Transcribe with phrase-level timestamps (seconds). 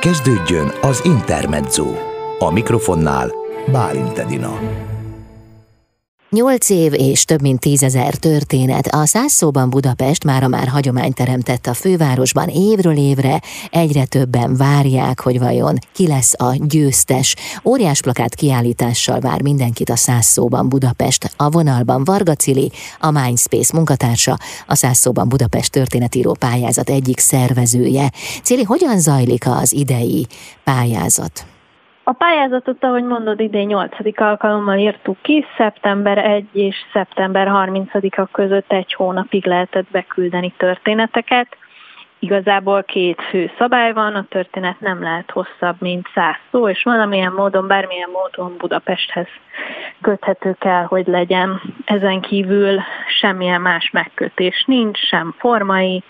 [0.00, 1.94] Kezdődjön az Intermezzo.
[2.38, 3.32] A mikrofonnál
[3.72, 4.58] Bálint Edina.
[6.30, 8.86] Nyolc év és több mint tízezer történet.
[8.86, 12.48] A száz szóban Budapest mára már hagyományt teremtett a fővárosban.
[12.48, 17.36] Évről évre egyre többen várják, hogy vajon ki lesz a győztes.
[17.64, 21.32] Óriás plakát kiállítással vár mindenkit a száz szóban Budapest.
[21.36, 28.12] A vonalban Varga Cili, a Mindspace munkatársa, a száz szóban Budapest történetíró pályázat egyik szervezője.
[28.42, 30.26] Cili, hogyan zajlik az idei
[30.64, 31.44] pályázat?
[32.10, 34.20] A pályázatot, ahogy mondod, idén 8.
[34.20, 41.56] alkalommal írtuk ki, szeptember 1 és szeptember 30-a között egy hónapig lehetett beküldeni történeteket.
[42.18, 47.32] Igazából két fő szabály van, a történet nem lehet hosszabb, mint száz szó, és valamilyen
[47.32, 49.28] módon, bármilyen módon Budapesthez
[50.00, 51.60] köthető kell, hogy legyen.
[51.84, 52.80] Ezen kívül
[53.20, 56.02] semmilyen más megkötés nincs, sem formai,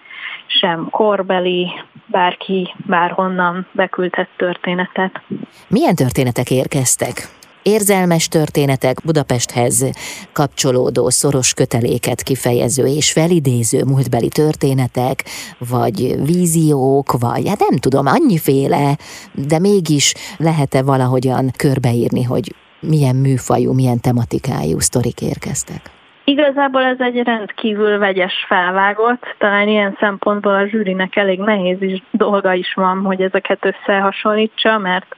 [0.61, 1.69] sem korbeli,
[2.07, 5.23] bárki bárhonnan beküldhet történetet.
[5.69, 7.29] Milyen történetek érkeztek?
[7.63, 9.85] Érzelmes történetek, Budapesthez
[10.33, 15.25] kapcsolódó szoros köteléket kifejező és felidéző múltbeli történetek,
[15.59, 18.97] vagy víziók, vagy hát nem tudom, annyiféle,
[19.33, 26.00] de mégis lehet-e valahogyan körbeírni, hogy milyen műfajú, milyen tematikájú sztorik érkeztek?
[26.31, 32.53] Igazából ez egy rendkívül vegyes felvágott, talán ilyen szempontból a zsűrinek elég nehéz is dolga
[32.53, 35.17] is van, hogy ezeket összehasonlítsa, mert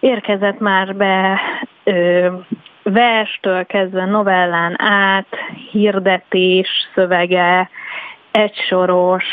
[0.00, 1.40] érkezett már be
[1.84, 2.28] ö,
[2.82, 5.36] verstől kezdve novellán át,
[5.70, 7.70] hirdetés, szövege,
[8.30, 9.24] egysoros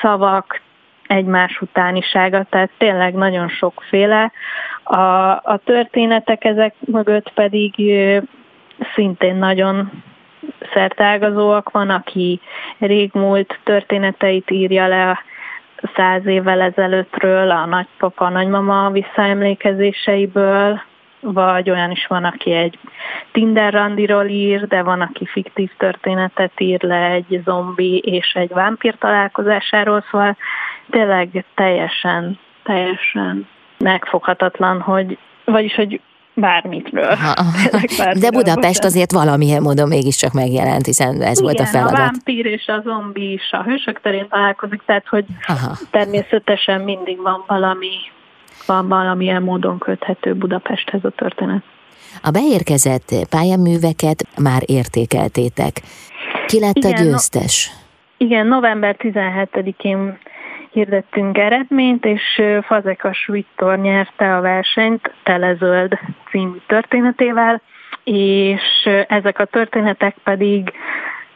[0.00, 0.60] szavak,
[1.06, 4.32] egymás utánisága, tehát tényleg nagyon sokféle.
[4.82, 7.74] A, a történetek ezek mögött pedig
[8.94, 9.90] szintén nagyon
[10.72, 12.40] szertágazóak, van, aki
[12.78, 15.22] régmúlt történeteit írja le
[15.94, 20.80] száz évvel ezelőttről, a nagypapa, nagymama visszaemlékezéseiből,
[21.20, 22.78] vagy olyan is van, aki egy
[23.32, 28.94] Tinder randiról ír, de van, aki fiktív történetet ír le egy zombi és egy vámpír
[28.98, 30.36] találkozásáról, szóval
[30.90, 33.48] tényleg teljesen, teljesen
[33.78, 36.00] megfoghatatlan, hogy vagyis, hogy
[36.40, 37.16] bármitről.
[38.14, 41.98] De Budapest azért valamilyen módon mégiscsak megjelent, hiszen ez Igen, volt a feladat.
[41.98, 45.76] a vámpír és a zombi is a hősök terén találkozik, tehát hogy Aha.
[45.90, 47.90] természetesen mindig van valami,
[48.66, 51.62] van valamilyen módon köthető Budapesthez a történet.
[52.22, 55.80] A beérkezett pályaműveket már értékeltétek.
[56.46, 57.70] Ki lett Igen, a győztes?
[57.70, 60.18] No, igen, november 17-én
[60.72, 65.98] hirdettünk eredményt, és Fazekas Viktor nyerte a versenyt Telezöld
[66.30, 67.62] című történetével,
[68.04, 70.72] és ezek a történetek pedig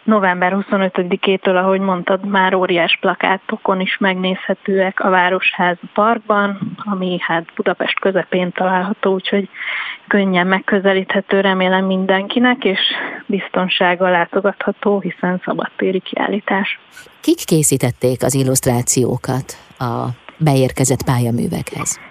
[0.04, 8.00] november 25-től, ahogy mondtad, már óriás plakátokon is megnézhetőek a Városház Parkban, ami hát Budapest
[8.00, 9.48] közepén található, úgyhogy
[10.08, 12.80] könnyen megközelíthető remélem mindenkinek, és
[13.26, 16.78] biztonsággal látogatható, hiszen szabadtéri kiállítás.
[17.20, 20.06] Kik készítették az illusztrációkat a
[20.38, 22.03] beérkezett pályaművekhez?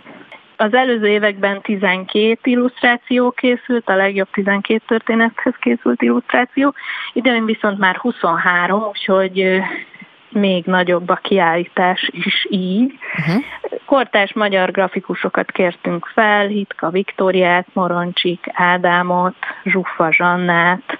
[0.55, 6.73] Az előző években 12 illusztráció készült, a legjobb 12 történethez készült illusztráció,
[7.13, 9.61] idén viszont már 23, úgyhogy
[10.29, 12.93] még nagyobb a kiállítás is így.
[13.17, 13.43] Uh-huh.
[13.85, 20.99] Kortás magyar grafikusokat kértünk fel, Hitka Viktóriát, Moroncsik Ádámot, Zsuffa Zsannát,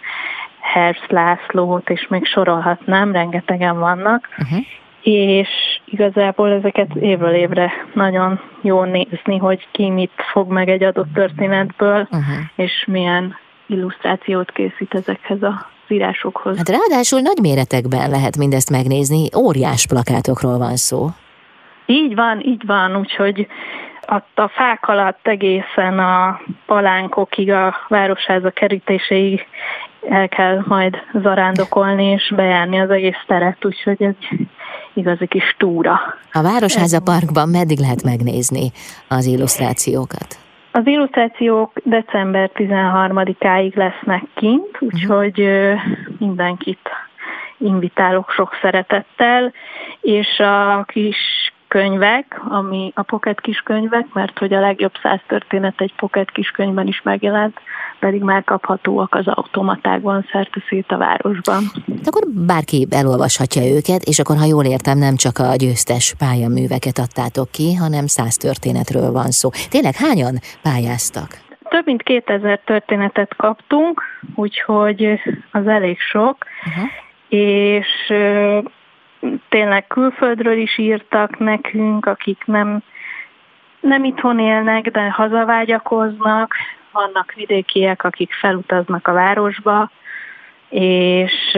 [0.59, 4.29] Hersz Lászlót, és még sorolhatnám, rengetegen vannak.
[4.37, 4.65] Uh-huh
[5.03, 11.13] és igazából ezeket évről évre nagyon jó nézni, hogy ki mit fog meg egy adott
[11.13, 12.35] történetből, uh-huh.
[12.55, 13.35] és milyen
[13.67, 16.57] illusztrációt készít ezekhez a írásokhoz.
[16.57, 21.07] Hát ráadásul nagy méretekben lehet mindezt megnézni, óriás plakátokról van szó.
[21.85, 23.47] Így van, így van, úgyhogy
[24.35, 29.45] a fák alatt egészen a palánkokig, a városháza kerítéséig
[30.09, 34.13] el kell majd zarándokolni és bejárni az egész teret, úgyhogy ez
[34.93, 35.99] igazi kis túra.
[36.31, 38.71] A Városháza Parkban meddig lehet megnézni
[39.07, 40.37] az illusztrációkat?
[40.71, 45.49] Az illusztrációk december 13-áig lesznek kint, úgyhogy
[46.19, 46.89] mindenkit
[47.57, 49.53] invitálok sok szeretettel,
[50.01, 55.93] és a kis könyvek, ami a pocket kiskönyvek, mert hogy a legjobb száz történet egy
[55.95, 57.57] pocket kiskönyvben is megjelent,
[57.99, 61.63] pedig már kaphatóak az automatákban szerte szét a városban.
[61.85, 66.97] De akkor bárki elolvashatja őket, és akkor, ha jól értem, nem csak a győztes pályaműveket
[66.97, 69.49] adtátok ki, hanem száz történetről van szó.
[69.69, 71.29] Tényleg hányan pályáztak?
[71.69, 74.01] Több mint 2000 történetet kaptunk,
[74.35, 75.19] úgyhogy
[75.51, 76.89] az elég sok, uh-huh.
[77.29, 77.87] és
[79.53, 82.83] tényleg külföldről is írtak nekünk, akik nem
[83.79, 86.55] nem itthon élnek, de hazavágyakoznak,
[86.91, 89.91] vannak vidékiek, akik felutaznak a városba,
[90.69, 91.57] és,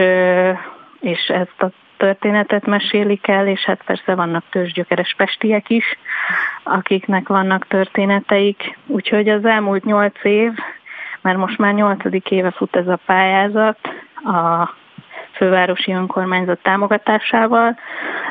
[1.00, 5.98] és ezt a történetet mesélik el, és hát persze vannak törzsgyökeres pestiek is,
[6.62, 8.78] akiknek vannak történeteik.
[8.86, 10.52] Úgyhogy az elmúlt nyolc év,
[11.20, 13.78] mert most már nyolcadik éve fut ez a pályázat,
[14.24, 14.70] a
[15.36, 17.78] fővárosi önkormányzat támogatásával.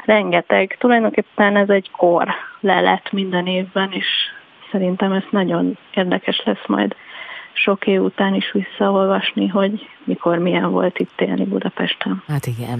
[0.05, 2.27] Rengeteg, tulajdonképpen ez egy kor
[2.59, 4.07] lelet minden évben, és
[4.71, 6.95] szerintem ez nagyon érdekes lesz majd
[7.53, 12.23] sok év után is visszaolvasni, hogy mikor milyen volt itt élni Budapesten.
[12.27, 12.79] Hát igen.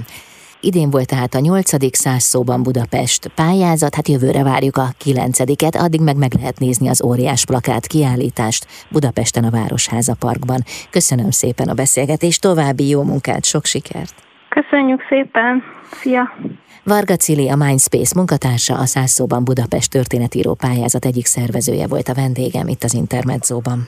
[0.65, 1.95] Idén volt tehát a 8.
[1.97, 5.39] száz szóban Budapest pályázat, hát jövőre várjuk a 9
[5.75, 10.63] addig meg meg lehet nézni az óriás plakát kiállítást Budapesten a Városháza Parkban.
[10.89, 14.13] Köszönöm szépen a beszélgetést, további jó munkát, sok sikert!
[14.49, 15.63] Köszönjük szépen!
[15.91, 16.33] Szia!
[16.83, 22.13] Varga Cili, a Mindspace munkatársa, a Száz szóban Budapest történetíró pályázat egyik szervezője volt a
[22.13, 23.87] vendégem itt az Intermedzóban.